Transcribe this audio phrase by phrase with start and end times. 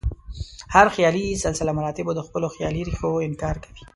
[0.73, 3.83] هر خیالي سلسله مراتبو د خپلو خیالي ریښو انکار کوي.